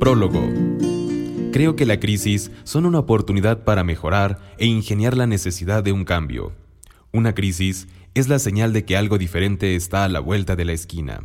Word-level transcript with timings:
Prólogo. 0.00 0.48
Creo 1.52 1.76
que 1.76 1.84
la 1.84 2.00
crisis 2.00 2.50
son 2.64 2.86
una 2.86 3.00
oportunidad 3.00 3.64
para 3.64 3.84
mejorar 3.84 4.38
e 4.56 4.64
ingeniar 4.64 5.14
la 5.14 5.26
necesidad 5.26 5.84
de 5.84 5.92
un 5.92 6.06
cambio. 6.06 6.54
Una 7.12 7.34
crisis 7.34 7.86
es 8.14 8.26
la 8.26 8.38
señal 8.38 8.72
de 8.72 8.86
que 8.86 8.96
algo 8.96 9.18
diferente 9.18 9.76
está 9.76 10.04
a 10.04 10.08
la 10.08 10.20
vuelta 10.20 10.56
de 10.56 10.64
la 10.64 10.72
esquina 10.72 11.24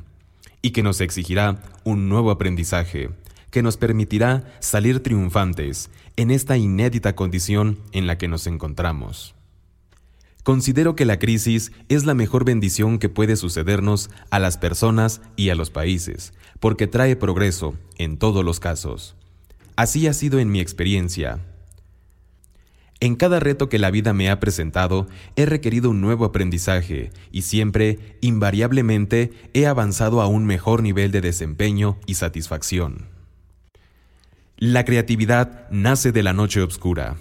y 0.62 0.72
que 0.72 0.84
nos 0.84 1.00
exigirá 1.00 1.64
un 1.86 2.10
nuevo 2.10 2.32
aprendizaje 2.32 3.12
que 3.50 3.64
nos 3.64 3.78
permitirá 3.78 4.44
salir 4.60 5.02
triunfantes 5.02 5.90
en 6.18 6.30
esta 6.30 6.58
inédita 6.58 7.16
condición 7.16 7.80
en 7.94 8.08
la 8.08 8.18
que 8.18 8.28
nos 8.28 8.46
encontramos. 8.46 9.35
Considero 10.46 10.96
que 10.96 11.06
la 11.06 11.18
crisis 11.18 11.72
es 11.90 12.06
la 12.06 12.14
mejor 12.14 12.46
bendición 12.46 13.00
que 13.00 13.10
puede 13.10 13.36
sucedernos 13.36 14.12
a 14.30 14.38
las 14.38 14.60
personas 14.60 15.22
y 15.36 15.50
a 15.50 15.56
los 15.56 15.72
países, 15.72 16.34
porque 16.60 16.86
trae 16.86 17.16
progreso 17.16 17.74
en 17.98 18.18
todos 18.18 18.46
los 18.46 18.60
casos. 18.60 19.16
Así 19.76 20.06
ha 20.06 20.14
sido 20.14 20.38
en 20.38 20.52
mi 20.52 20.60
experiencia. 20.60 21.40
En 23.00 23.16
cada 23.16 23.40
reto 23.40 23.70
que 23.70 23.80
la 23.80 23.90
vida 23.90 24.14
me 24.14 24.30
ha 24.30 24.40
presentado, 24.40 25.08
he 25.36 25.48
requerido 25.48 25.90
un 25.90 26.00
nuevo 26.00 26.26
aprendizaje 26.26 27.10
y 27.32 27.42
siempre, 27.42 28.16
invariablemente, 28.22 29.34
he 29.56 29.66
avanzado 29.66 30.22
a 30.22 30.28
un 30.28 30.46
mejor 30.46 30.84
nivel 30.84 31.10
de 31.10 31.22
desempeño 31.22 31.98
y 32.06 32.14
satisfacción. 32.14 33.08
La 34.58 34.86
creatividad 34.86 35.68
nace 35.72 36.12
de 36.12 36.22
la 36.22 36.34
noche 36.34 36.62
oscura. 36.62 37.18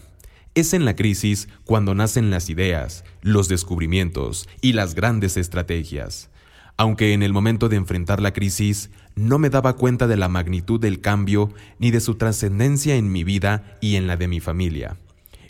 Es 0.54 0.72
en 0.72 0.84
la 0.84 0.94
crisis 0.94 1.48
cuando 1.64 1.96
nacen 1.96 2.30
las 2.30 2.48
ideas, 2.48 3.04
los 3.22 3.48
descubrimientos 3.48 4.48
y 4.60 4.72
las 4.72 4.94
grandes 4.94 5.36
estrategias. 5.36 6.30
Aunque 6.76 7.12
en 7.12 7.24
el 7.24 7.32
momento 7.32 7.68
de 7.68 7.76
enfrentar 7.76 8.20
la 8.20 8.32
crisis 8.32 8.90
no 9.16 9.38
me 9.38 9.50
daba 9.50 9.74
cuenta 9.74 10.06
de 10.06 10.16
la 10.16 10.28
magnitud 10.28 10.80
del 10.80 11.00
cambio 11.00 11.52
ni 11.80 11.90
de 11.90 12.00
su 12.00 12.14
trascendencia 12.14 12.94
en 12.94 13.10
mi 13.10 13.24
vida 13.24 13.76
y 13.80 13.96
en 13.96 14.06
la 14.06 14.16
de 14.16 14.28
mi 14.28 14.38
familia. 14.38 14.96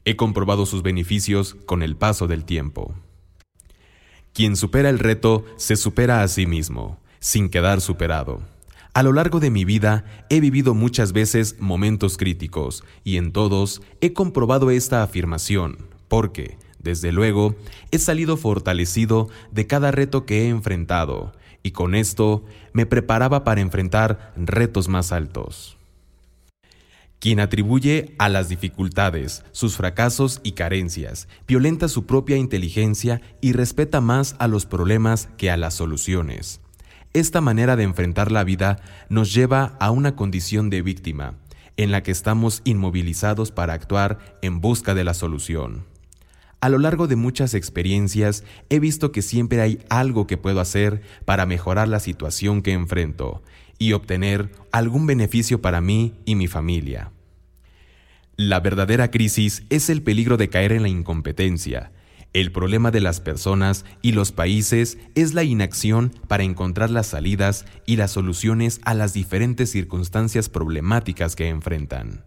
He 0.06 0.16
comprobado 0.16 0.64
sus 0.64 0.82
beneficios 0.82 1.54
con 1.66 1.82
el 1.82 1.96
paso 1.96 2.26
del 2.26 2.44
tiempo. 2.44 2.94
Quien 4.32 4.56
supera 4.56 4.88
el 4.88 4.98
reto 4.98 5.44
se 5.56 5.76
supera 5.76 6.22
a 6.22 6.28
sí 6.28 6.46
mismo, 6.46 6.98
sin 7.20 7.50
quedar 7.50 7.82
superado. 7.82 8.40
A 8.94 9.02
lo 9.02 9.12
largo 9.12 9.40
de 9.40 9.50
mi 9.50 9.64
vida 9.64 10.04
he 10.30 10.38
vivido 10.38 10.72
muchas 10.72 11.12
veces 11.12 11.56
momentos 11.58 12.16
críticos 12.16 12.84
y 13.02 13.16
en 13.16 13.32
todos 13.32 13.82
he 14.00 14.12
comprobado 14.12 14.70
esta 14.70 15.02
afirmación, 15.02 15.78
porque, 16.06 16.58
desde 16.78 17.10
luego, 17.10 17.56
he 17.90 17.98
salido 17.98 18.36
fortalecido 18.36 19.28
de 19.50 19.66
cada 19.66 19.90
reto 19.90 20.26
que 20.26 20.42
he 20.42 20.48
enfrentado 20.48 21.32
y 21.64 21.72
con 21.72 21.96
esto 21.96 22.44
me 22.72 22.86
preparaba 22.86 23.42
para 23.42 23.62
enfrentar 23.62 24.32
retos 24.36 24.86
más 24.86 25.10
altos. 25.10 25.76
Quien 27.18 27.40
atribuye 27.40 28.14
a 28.18 28.28
las 28.28 28.48
dificultades, 28.48 29.42
sus 29.50 29.76
fracasos 29.76 30.40
y 30.44 30.52
carencias, 30.52 31.26
violenta 31.48 31.88
su 31.88 32.06
propia 32.06 32.36
inteligencia 32.36 33.22
y 33.40 33.54
respeta 33.54 34.00
más 34.00 34.36
a 34.38 34.46
los 34.46 34.66
problemas 34.66 35.28
que 35.36 35.50
a 35.50 35.56
las 35.56 35.74
soluciones. 35.74 36.60
Esta 37.14 37.40
manera 37.40 37.76
de 37.76 37.84
enfrentar 37.84 38.32
la 38.32 38.42
vida 38.42 38.80
nos 39.08 39.32
lleva 39.32 39.76
a 39.78 39.92
una 39.92 40.16
condición 40.16 40.68
de 40.68 40.82
víctima, 40.82 41.36
en 41.76 41.92
la 41.92 42.02
que 42.02 42.10
estamos 42.10 42.60
inmovilizados 42.64 43.52
para 43.52 43.72
actuar 43.72 44.36
en 44.42 44.60
busca 44.60 44.96
de 44.96 45.04
la 45.04 45.14
solución. 45.14 45.84
A 46.60 46.68
lo 46.68 46.78
largo 46.78 47.06
de 47.06 47.14
muchas 47.14 47.54
experiencias 47.54 48.42
he 48.68 48.80
visto 48.80 49.12
que 49.12 49.22
siempre 49.22 49.60
hay 49.60 49.78
algo 49.90 50.26
que 50.26 50.36
puedo 50.36 50.58
hacer 50.58 51.02
para 51.24 51.46
mejorar 51.46 51.86
la 51.86 52.00
situación 52.00 52.62
que 52.62 52.72
enfrento 52.72 53.44
y 53.78 53.92
obtener 53.92 54.50
algún 54.72 55.06
beneficio 55.06 55.62
para 55.62 55.80
mí 55.80 56.14
y 56.24 56.34
mi 56.34 56.48
familia. 56.48 57.12
La 58.36 58.58
verdadera 58.58 59.12
crisis 59.12 59.62
es 59.70 59.88
el 59.88 60.02
peligro 60.02 60.36
de 60.36 60.48
caer 60.48 60.72
en 60.72 60.82
la 60.82 60.88
incompetencia, 60.88 61.92
el 62.34 62.50
problema 62.50 62.90
de 62.90 63.00
las 63.00 63.20
personas 63.20 63.84
y 64.02 64.12
los 64.12 64.32
países 64.32 64.98
es 65.14 65.34
la 65.34 65.44
inacción 65.44 66.12
para 66.26 66.42
encontrar 66.42 66.90
las 66.90 67.06
salidas 67.06 67.64
y 67.86 67.96
las 67.96 68.10
soluciones 68.10 68.80
a 68.84 68.92
las 68.92 69.14
diferentes 69.14 69.70
circunstancias 69.70 70.48
problemáticas 70.48 71.36
que 71.36 71.48
enfrentan. 71.48 72.24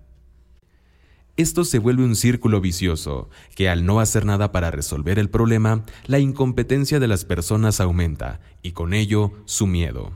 Esto 1.36 1.66
se 1.66 1.78
vuelve 1.78 2.04
un 2.04 2.16
círculo 2.16 2.62
vicioso, 2.62 3.30
que 3.54 3.70
al 3.70 3.86
no 3.86 4.00
hacer 4.00 4.26
nada 4.26 4.52
para 4.52 4.72
resolver 4.72 5.20
el 5.20 5.30
problema, 5.30 5.86
la 6.08 6.20
incompetencia 6.20 7.00
de 7.00 7.08
las 7.08 7.26
personas 7.26 7.80
aumenta 7.80 8.40
y 8.64 8.72
con 8.72 8.94
ello 8.94 9.34
su 9.46 9.68
miedo. 9.68 10.14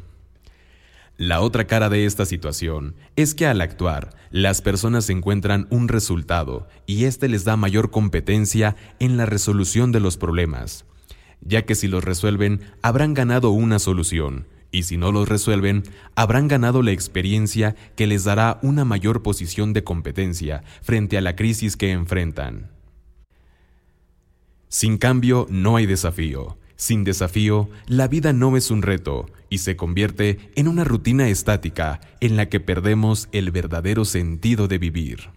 La 1.21 1.41
otra 1.41 1.67
cara 1.67 1.87
de 1.89 2.07
esta 2.07 2.25
situación 2.25 2.95
es 3.15 3.35
que 3.35 3.45
al 3.45 3.61
actuar, 3.61 4.15
las 4.31 4.63
personas 4.63 5.07
encuentran 5.07 5.67
un 5.69 5.87
resultado 5.87 6.67
y 6.87 7.05
éste 7.05 7.29
les 7.29 7.43
da 7.43 7.55
mayor 7.57 7.91
competencia 7.91 8.75
en 8.97 9.17
la 9.17 9.27
resolución 9.27 9.91
de 9.91 9.99
los 9.99 10.17
problemas, 10.17 10.83
ya 11.41 11.61
que 11.61 11.75
si 11.75 11.87
los 11.87 12.03
resuelven 12.03 12.61
habrán 12.81 13.13
ganado 13.13 13.51
una 13.51 13.77
solución 13.77 14.47
y 14.71 14.81
si 14.81 14.97
no 14.97 15.11
los 15.11 15.29
resuelven 15.29 15.83
habrán 16.15 16.47
ganado 16.47 16.81
la 16.81 16.89
experiencia 16.89 17.75
que 17.95 18.07
les 18.07 18.23
dará 18.23 18.57
una 18.63 18.83
mayor 18.83 19.21
posición 19.21 19.73
de 19.73 19.83
competencia 19.83 20.63
frente 20.81 21.19
a 21.19 21.21
la 21.21 21.35
crisis 21.35 21.77
que 21.77 21.91
enfrentan. 21.91 22.71
Sin 24.69 24.97
cambio 24.97 25.45
no 25.51 25.75
hay 25.75 25.85
desafío. 25.85 26.57
Sin 26.81 27.03
desafío, 27.03 27.69
la 27.85 28.07
vida 28.07 28.33
no 28.33 28.57
es 28.57 28.71
un 28.71 28.81
reto 28.81 29.27
y 29.51 29.59
se 29.59 29.75
convierte 29.75 30.49
en 30.55 30.67
una 30.67 30.83
rutina 30.83 31.29
estática 31.29 32.01
en 32.21 32.35
la 32.35 32.49
que 32.49 32.59
perdemos 32.59 33.29
el 33.31 33.51
verdadero 33.51 34.03
sentido 34.03 34.67
de 34.67 34.79
vivir. 34.79 35.29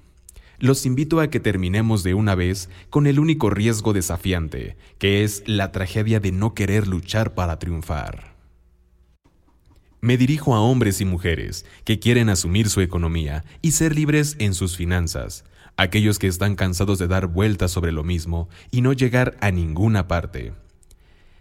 Los 0.58 0.86
invito 0.86 1.20
a 1.20 1.28
que 1.28 1.40
terminemos 1.40 2.02
de 2.02 2.14
una 2.14 2.34
vez 2.34 2.70
con 2.88 3.06
el 3.06 3.18
único 3.18 3.50
riesgo 3.50 3.92
desafiante, 3.92 4.78
que 4.96 5.22
es 5.22 5.42
la 5.44 5.70
tragedia 5.70 6.18
de 6.18 6.32
no 6.32 6.54
querer 6.54 6.88
luchar 6.88 7.34
para 7.34 7.58
triunfar. 7.58 8.34
Me 10.00 10.16
dirijo 10.16 10.54
a 10.54 10.62
hombres 10.62 11.02
y 11.02 11.04
mujeres 11.04 11.66
que 11.84 11.98
quieren 11.98 12.30
asumir 12.30 12.70
su 12.70 12.80
economía 12.80 13.44
y 13.60 13.72
ser 13.72 13.94
libres 13.94 14.36
en 14.38 14.54
sus 14.54 14.78
finanzas, 14.78 15.44
aquellos 15.76 16.18
que 16.18 16.26
están 16.26 16.56
cansados 16.56 16.98
de 16.98 17.06
dar 17.06 17.26
vueltas 17.26 17.70
sobre 17.70 17.92
lo 17.92 18.02
mismo 18.02 18.48
y 18.70 18.80
no 18.80 18.94
llegar 18.94 19.36
a 19.42 19.50
ninguna 19.50 20.08
parte. 20.08 20.54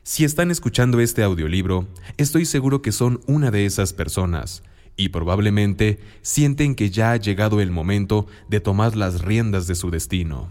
Si 0.05 0.25
están 0.25 0.51
escuchando 0.51 0.99
este 0.99 1.23
audiolibro, 1.23 1.87
estoy 2.17 2.43
seguro 2.43 2.81
que 2.81 2.91
son 2.91 3.21
una 3.25 3.51
de 3.51 3.65
esas 3.65 3.93
personas 3.93 4.61
y 4.97 5.09
probablemente 5.09 5.99
sienten 6.21 6.75
que 6.75 6.89
ya 6.89 7.13
ha 7.13 7.17
llegado 7.17 7.61
el 7.61 7.71
momento 7.71 8.27
de 8.49 8.59
tomar 8.59 8.97
las 8.97 9.21
riendas 9.21 9.65
de 9.65 9.75
su 9.75 9.91
destino. 9.91 10.49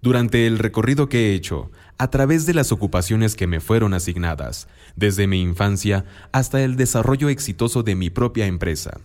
Durante 0.00 0.46
el 0.46 0.58
recorrido 0.58 1.10
que 1.10 1.28
he 1.28 1.34
hecho, 1.34 1.70
a 1.98 2.08
través 2.08 2.46
de 2.46 2.54
las 2.54 2.72
ocupaciones 2.72 3.36
que 3.36 3.46
me 3.46 3.60
fueron 3.60 3.92
asignadas, 3.92 4.68
desde 4.96 5.26
mi 5.26 5.42
infancia 5.42 6.06
hasta 6.32 6.62
el 6.62 6.76
desarrollo 6.76 7.28
exitoso 7.28 7.82
de 7.82 7.94
mi 7.94 8.08
propia 8.08 8.46
empresa, 8.46 9.02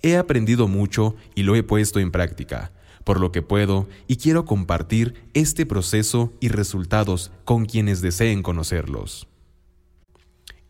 he 0.00 0.16
aprendido 0.16 0.66
mucho 0.66 1.14
y 1.34 1.42
lo 1.42 1.56
he 1.56 1.62
puesto 1.62 2.00
en 2.00 2.10
práctica, 2.10 2.72
por 3.04 3.20
lo 3.20 3.32
que 3.32 3.42
puedo 3.42 3.88
y 4.06 4.16
quiero 4.16 4.44
compartir 4.44 5.14
este 5.34 5.66
proceso 5.66 6.32
y 6.40 6.48
resultados 6.48 7.32
con 7.44 7.66
quienes 7.66 8.00
deseen 8.00 8.42
conocerlos. 8.42 9.28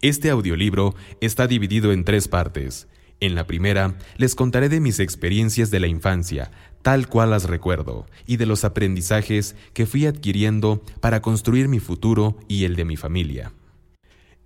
Este 0.02 0.30
audiolibro 0.30 0.94
está 1.20 1.46
dividido 1.46 1.92
en 1.92 2.04
tres 2.04 2.26
partes. 2.28 2.88
En 3.20 3.34
la 3.34 3.46
primera, 3.46 3.98
les 4.16 4.34
contaré 4.34 4.70
de 4.70 4.80
mis 4.80 4.98
experiencias 4.98 5.70
de 5.70 5.78
la 5.78 5.88
infancia, 5.88 6.50
tal 6.80 7.06
cual 7.06 7.30
las 7.30 7.44
recuerdo, 7.44 8.06
y 8.26 8.38
de 8.38 8.46
los 8.46 8.64
aprendizajes 8.64 9.56
que 9.74 9.84
fui 9.84 10.06
adquiriendo 10.06 10.82
para 11.00 11.20
construir 11.20 11.68
mi 11.68 11.80
futuro 11.80 12.38
y 12.48 12.64
el 12.64 12.76
de 12.76 12.86
mi 12.86 12.96
familia. 12.96 13.52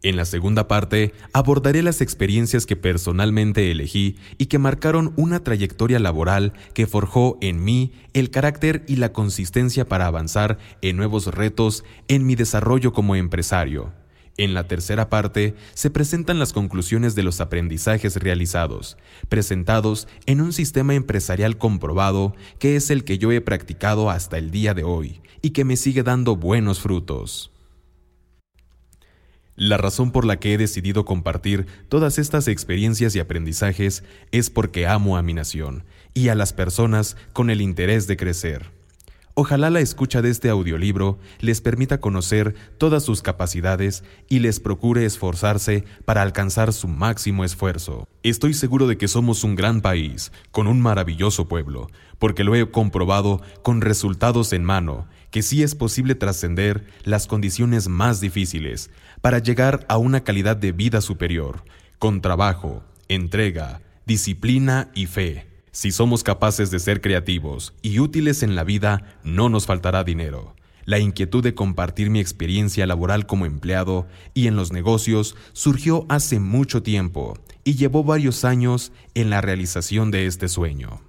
En 0.04 0.16
la 0.16 0.26
segunda 0.26 0.68
parte 0.68 1.14
abordaré 1.32 1.82
las 1.82 2.02
experiencias 2.02 2.66
que 2.66 2.76
personalmente 2.76 3.70
elegí 3.70 4.16
y 4.36 4.46
que 4.46 4.58
marcaron 4.58 5.14
una 5.16 5.42
trayectoria 5.42 5.98
laboral 5.98 6.52
que 6.74 6.86
forjó 6.86 7.38
en 7.40 7.64
mí 7.64 7.92
el 8.12 8.28
carácter 8.28 8.84
y 8.86 8.96
la 8.96 9.14
consistencia 9.14 9.88
para 9.88 10.06
avanzar 10.06 10.58
en 10.82 10.98
nuevos 10.98 11.28
retos 11.28 11.84
en 12.06 12.26
mi 12.26 12.34
desarrollo 12.34 12.92
como 12.92 13.16
empresario. 13.16 13.94
En 14.36 14.52
la 14.52 14.68
tercera 14.68 15.08
parte 15.08 15.54
se 15.72 15.88
presentan 15.88 16.38
las 16.38 16.52
conclusiones 16.52 17.14
de 17.14 17.22
los 17.22 17.40
aprendizajes 17.40 18.16
realizados, 18.16 18.98
presentados 19.30 20.06
en 20.26 20.42
un 20.42 20.52
sistema 20.52 20.94
empresarial 20.94 21.56
comprobado 21.56 22.34
que 22.58 22.76
es 22.76 22.90
el 22.90 23.04
que 23.04 23.16
yo 23.16 23.32
he 23.32 23.40
practicado 23.40 24.10
hasta 24.10 24.36
el 24.36 24.50
día 24.50 24.74
de 24.74 24.84
hoy 24.84 25.22
y 25.40 25.50
que 25.50 25.64
me 25.64 25.78
sigue 25.78 26.02
dando 26.02 26.36
buenos 26.36 26.80
frutos. 26.80 27.53
La 29.56 29.76
razón 29.76 30.10
por 30.10 30.24
la 30.24 30.40
que 30.40 30.52
he 30.52 30.58
decidido 30.58 31.04
compartir 31.04 31.66
todas 31.88 32.18
estas 32.18 32.48
experiencias 32.48 33.14
y 33.14 33.20
aprendizajes 33.20 34.02
es 34.32 34.50
porque 34.50 34.86
amo 34.86 35.16
a 35.16 35.22
mi 35.22 35.32
nación 35.32 35.84
y 36.12 36.28
a 36.28 36.34
las 36.34 36.52
personas 36.52 37.16
con 37.32 37.50
el 37.50 37.60
interés 37.60 38.08
de 38.08 38.16
crecer. 38.16 38.70
Ojalá 39.36 39.68
la 39.68 39.80
escucha 39.80 40.22
de 40.22 40.30
este 40.30 40.48
audiolibro 40.48 41.18
les 41.40 41.60
permita 41.60 41.98
conocer 41.98 42.54
todas 42.78 43.02
sus 43.02 43.20
capacidades 43.20 44.04
y 44.28 44.38
les 44.38 44.60
procure 44.60 45.04
esforzarse 45.04 45.84
para 46.04 46.22
alcanzar 46.22 46.72
su 46.72 46.86
máximo 46.86 47.44
esfuerzo. 47.44 48.06
Estoy 48.22 48.54
seguro 48.54 48.86
de 48.86 48.96
que 48.96 49.08
somos 49.08 49.42
un 49.42 49.56
gran 49.56 49.80
país, 49.80 50.30
con 50.52 50.68
un 50.68 50.80
maravilloso 50.80 51.48
pueblo, 51.48 51.88
porque 52.20 52.44
lo 52.44 52.54
he 52.54 52.70
comprobado 52.70 53.42
con 53.64 53.80
resultados 53.80 54.52
en 54.52 54.62
mano, 54.62 55.08
que 55.32 55.42
sí 55.42 55.64
es 55.64 55.74
posible 55.74 56.14
trascender 56.14 56.86
las 57.02 57.26
condiciones 57.26 57.88
más 57.88 58.20
difíciles 58.20 58.90
para 59.20 59.40
llegar 59.40 59.84
a 59.88 59.98
una 59.98 60.22
calidad 60.22 60.56
de 60.56 60.70
vida 60.70 61.00
superior, 61.00 61.64
con 61.98 62.20
trabajo, 62.20 62.84
entrega, 63.08 63.80
disciplina 64.06 64.92
y 64.94 65.06
fe. 65.06 65.53
Si 65.74 65.90
somos 65.90 66.22
capaces 66.22 66.70
de 66.70 66.78
ser 66.78 67.00
creativos 67.00 67.74
y 67.82 67.98
útiles 67.98 68.44
en 68.44 68.54
la 68.54 68.62
vida, 68.62 69.18
no 69.24 69.48
nos 69.48 69.66
faltará 69.66 70.04
dinero. 70.04 70.54
La 70.84 71.00
inquietud 71.00 71.42
de 71.42 71.56
compartir 71.56 72.10
mi 72.10 72.20
experiencia 72.20 72.86
laboral 72.86 73.26
como 73.26 73.44
empleado 73.44 74.06
y 74.34 74.46
en 74.46 74.54
los 74.54 74.70
negocios 74.70 75.34
surgió 75.52 76.06
hace 76.08 76.38
mucho 76.38 76.84
tiempo 76.84 77.36
y 77.64 77.74
llevó 77.74 78.04
varios 78.04 78.44
años 78.44 78.92
en 79.14 79.30
la 79.30 79.40
realización 79.40 80.12
de 80.12 80.26
este 80.26 80.46
sueño. 80.46 81.00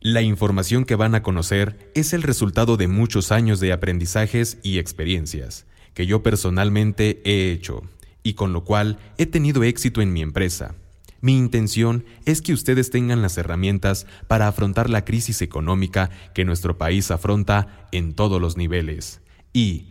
La 0.00 0.22
información 0.22 0.84
que 0.84 0.94
van 0.94 1.16
a 1.16 1.24
conocer 1.24 1.90
es 1.96 2.12
el 2.12 2.22
resultado 2.22 2.76
de 2.76 2.86
muchos 2.86 3.32
años 3.32 3.58
de 3.58 3.72
aprendizajes 3.72 4.58
y 4.62 4.78
experiencias 4.78 5.66
que 5.92 6.06
yo 6.06 6.22
personalmente 6.22 7.20
he 7.24 7.50
hecho 7.50 7.82
y 8.22 8.34
con 8.34 8.52
lo 8.52 8.62
cual 8.62 9.00
he 9.18 9.26
tenido 9.26 9.64
éxito 9.64 10.02
en 10.02 10.12
mi 10.12 10.22
empresa 10.22 10.76
mi 11.22 11.38
intención 11.38 12.04
es 12.26 12.42
que 12.42 12.52
ustedes 12.52 12.90
tengan 12.90 13.22
las 13.22 13.38
herramientas 13.38 14.06
para 14.26 14.48
afrontar 14.48 14.90
la 14.90 15.04
crisis 15.04 15.40
económica 15.40 16.10
que 16.34 16.44
nuestro 16.44 16.76
país 16.76 17.12
afronta 17.12 17.88
en 17.92 18.12
todos 18.12 18.40
los 18.40 18.56
niveles 18.56 19.22
y 19.52 19.86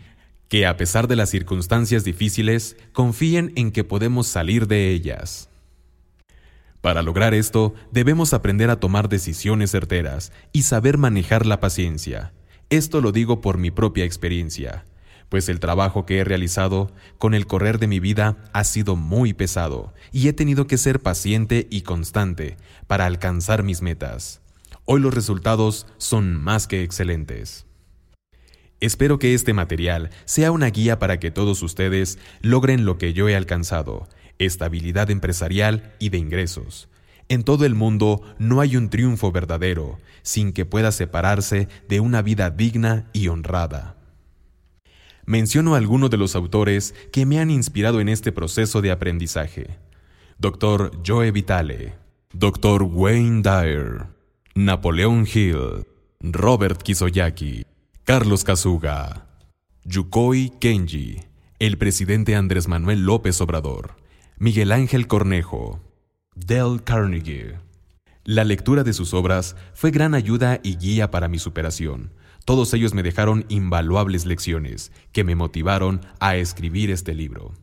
que 0.49 0.67
a 0.67 0.75
pesar 0.75 1.07
de 1.07 1.15
las 1.15 1.29
circunstancias 1.29 2.03
difíciles, 2.03 2.75
confíen 2.91 3.53
en 3.55 3.71
que 3.71 3.85
podemos 3.85 4.27
salir 4.27 4.67
de 4.67 4.91
ellas. 4.91 5.49
Para 6.81 7.01
lograr 7.01 7.33
esto, 7.33 7.73
debemos 7.91 8.33
aprender 8.33 8.69
a 8.69 8.81
tomar 8.81 9.07
decisiones 9.07 9.71
certeras 9.71 10.33
y 10.51 10.63
saber 10.63 10.97
manejar 10.97 11.45
la 11.45 11.61
paciencia. 11.61 12.33
Esto 12.69 12.99
lo 12.99 13.13
digo 13.13 13.39
por 13.39 13.57
mi 13.57 13.71
propia 13.71 14.03
experiencia 14.03 14.83
pues 15.31 15.47
el 15.47 15.61
trabajo 15.61 16.05
que 16.05 16.17
he 16.17 16.23
realizado 16.25 16.91
con 17.17 17.33
el 17.33 17.47
correr 17.47 17.79
de 17.79 17.87
mi 17.87 18.01
vida 18.01 18.35
ha 18.51 18.65
sido 18.65 18.97
muy 18.97 19.31
pesado 19.31 19.93
y 20.11 20.27
he 20.27 20.33
tenido 20.33 20.67
que 20.67 20.77
ser 20.77 20.99
paciente 20.99 21.67
y 21.71 21.83
constante 21.83 22.57
para 22.85 23.05
alcanzar 23.05 23.63
mis 23.63 23.81
metas. 23.81 24.41
Hoy 24.83 24.99
los 24.99 25.13
resultados 25.13 25.87
son 25.97 26.35
más 26.35 26.67
que 26.67 26.83
excelentes. 26.83 27.65
Espero 28.81 29.19
que 29.19 29.33
este 29.33 29.53
material 29.53 30.09
sea 30.25 30.51
una 30.51 30.69
guía 30.69 30.99
para 30.99 31.17
que 31.17 31.31
todos 31.31 31.63
ustedes 31.63 32.19
logren 32.41 32.83
lo 32.83 32.97
que 32.97 33.13
yo 33.13 33.29
he 33.29 33.35
alcanzado, 33.37 34.09
estabilidad 34.37 35.09
empresarial 35.11 35.93
y 35.97 36.09
de 36.09 36.17
ingresos. 36.17 36.89
En 37.29 37.43
todo 37.43 37.63
el 37.63 37.73
mundo 37.73 38.21
no 38.37 38.59
hay 38.59 38.75
un 38.75 38.89
triunfo 38.89 39.31
verdadero 39.31 39.97
sin 40.23 40.51
que 40.51 40.65
pueda 40.65 40.91
separarse 40.91 41.69
de 41.87 42.01
una 42.01 42.21
vida 42.21 42.49
digna 42.49 43.09
y 43.13 43.29
honrada 43.29 43.95
menciono 45.31 45.75
algunos 45.75 46.09
de 46.09 46.17
los 46.17 46.35
autores 46.35 46.93
que 47.13 47.25
me 47.25 47.39
han 47.39 47.49
inspirado 47.49 48.01
en 48.01 48.09
este 48.09 48.33
proceso 48.33 48.81
de 48.81 48.91
aprendizaje. 48.91 49.79
Dr. 50.37 50.91
Joe 51.07 51.31
Vitale, 51.31 51.95
Dr. 52.33 52.83
Wayne 52.83 53.41
Dyer, 53.41 54.07
Napoleón 54.55 55.25
Hill, 55.33 55.87
Robert 56.19 56.81
Kisoyaki, 56.81 57.65
Carlos 58.03 58.43
Kazuga, 58.43 59.25
Yukoi 59.85 60.51
Kenji, 60.59 61.21
el 61.59 61.77
presidente 61.77 62.35
Andrés 62.35 62.67
Manuel 62.67 63.05
López 63.05 63.39
Obrador, 63.39 63.95
Miguel 64.37 64.73
Ángel 64.73 65.07
Cornejo, 65.07 65.79
Dale 66.35 66.83
Carnegie. 66.83 67.57
La 68.25 68.43
lectura 68.43 68.83
de 68.83 68.91
sus 68.91 69.13
obras 69.13 69.55
fue 69.73 69.91
gran 69.91 70.13
ayuda 70.13 70.59
y 70.61 70.75
guía 70.75 71.09
para 71.09 71.29
mi 71.29 71.39
superación, 71.39 72.11
todos 72.45 72.73
ellos 72.73 72.93
me 72.93 73.03
dejaron 73.03 73.45
invaluables 73.49 74.25
lecciones 74.25 74.91
que 75.11 75.23
me 75.23 75.35
motivaron 75.35 76.01
a 76.19 76.35
escribir 76.35 76.91
este 76.91 77.13
libro. 77.13 77.53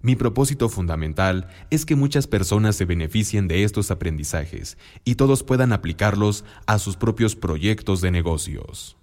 Mi 0.00 0.16
propósito 0.16 0.68
fundamental 0.68 1.48
es 1.70 1.86
que 1.86 1.96
muchas 1.96 2.26
personas 2.26 2.76
se 2.76 2.84
beneficien 2.84 3.48
de 3.48 3.64
estos 3.64 3.90
aprendizajes 3.90 4.76
y 5.04 5.14
todos 5.14 5.42
puedan 5.42 5.72
aplicarlos 5.72 6.44
a 6.66 6.78
sus 6.78 6.96
propios 6.96 7.36
proyectos 7.36 8.02
de 8.02 8.10
negocios. 8.10 8.98